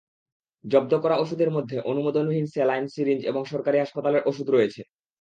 জব্দ 0.65 0.93
করা 0.99 1.15
ওষুধের 1.17 1.49
মধ্যে 1.51 1.77
অনুমোদনহীন 1.91 2.45
স্যালাইন, 2.45 2.85
সিরিঞ্জ 2.87 3.21
এবং 3.25 3.41
সরকারি 3.45 3.77
হাসপাতালের 3.79 4.25
ওষুধ 4.25 4.47
রয়েছে। 4.49 4.81